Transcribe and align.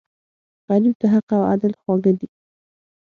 غریب 0.67 0.95
ته 0.99 1.05
حق 1.13 1.29
او 1.37 1.41
عدل 1.51 1.73
خواږه 1.79 2.11
دي 2.19 2.27